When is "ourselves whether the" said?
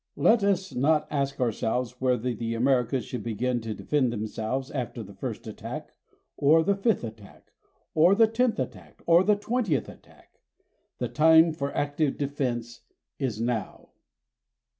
1.39-2.55